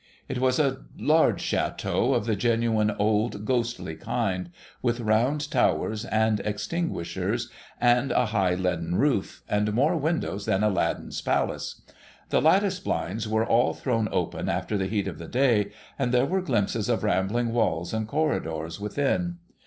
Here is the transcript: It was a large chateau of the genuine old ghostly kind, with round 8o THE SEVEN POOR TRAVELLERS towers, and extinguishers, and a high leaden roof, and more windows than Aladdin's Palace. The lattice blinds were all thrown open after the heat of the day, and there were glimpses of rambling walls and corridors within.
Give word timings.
It 0.27 0.39
was 0.39 0.57
a 0.57 0.81
large 0.97 1.41
chateau 1.43 2.15
of 2.15 2.25
the 2.25 2.35
genuine 2.35 2.89
old 2.89 3.45
ghostly 3.45 3.95
kind, 3.95 4.49
with 4.81 4.99
round 4.99 5.41
8o 5.41 5.43
THE 5.43 5.43
SEVEN 5.51 5.65
POOR 5.67 5.69
TRAVELLERS 5.69 6.01
towers, 6.01 6.05
and 6.05 6.39
extinguishers, 6.39 7.49
and 7.79 8.11
a 8.11 8.25
high 8.25 8.55
leaden 8.55 8.95
roof, 8.95 9.43
and 9.47 9.71
more 9.73 9.95
windows 9.95 10.47
than 10.47 10.63
Aladdin's 10.63 11.21
Palace. 11.21 11.83
The 12.29 12.41
lattice 12.41 12.79
blinds 12.79 13.27
were 13.27 13.45
all 13.45 13.75
thrown 13.75 14.09
open 14.11 14.49
after 14.49 14.75
the 14.75 14.87
heat 14.87 15.07
of 15.07 15.19
the 15.19 15.27
day, 15.27 15.69
and 15.99 16.11
there 16.11 16.25
were 16.25 16.41
glimpses 16.41 16.89
of 16.89 17.03
rambling 17.03 17.53
walls 17.53 17.93
and 17.93 18.07
corridors 18.07 18.79
within. 18.79 19.37